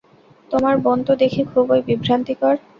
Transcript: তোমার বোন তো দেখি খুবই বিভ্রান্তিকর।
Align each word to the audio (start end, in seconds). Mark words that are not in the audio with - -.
তোমার 0.51 0.75
বোন 0.77 0.97
তো 1.03 1.13
দেখি 1.15 1.41
খুবই 1.51 1.79
বিভ্রান্তিকর। 1.87 2.55